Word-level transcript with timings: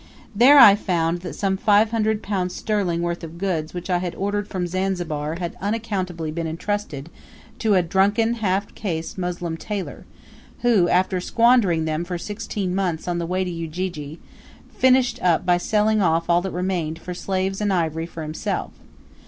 There 0.35 0.57
I 0.57 0.73
found 0.73 1.19
that 1.19 1.35
some 1.35 1.57
five 1.57 1.91
hundred 1.91 2.23
pounds' 2.23 2.55
sterling 2.55 3.03
worth 3.03 3.23
of 3.23 3.37
goods 3.37 3.71
which 3.71 3.87
I 3.87 3.99
had 3.99 4.15
ordered 4.15 4.47
from 4.47 4.65
Zanzibar 4.65 5.35
had 5.35 5.55
unaccountably 5.61 6.31
been 6.31 6.47
entrusted 6.47 7.11
to 7.59 7.75
a 7.75 7.83
drunken 7.83 8.33
half 8.33 8.73
caste 8.73 9.19
Moslem 9.19 9.57
tailor, 9.57 10.05
who, 10.63 10.89
after 10.89 11.21
squandering 11.21 11.85
them 11.85 12.03
for 12.03 12.17
sixteen 12.17 12.73
months 12.73 13.07
on 13.07 13.19
the 13.19 13.27
way 13.27 13.43
to 13.43 13.51
Ujiji; 13.51 14.19
finished 14.75 15.21
up 15.21 15.45
by 15.45 15.57
selling 15.57 16.01
off 16.01 16.27
all 16.31 16.41
that 16.41 16.49
remained 16.51 16.97
for 16.97 17.13
slaves 17.13 17.61
and 17.61 17.71
ivory 17.71 18.07
for 18.07 18.23
himself. 18.23 18.71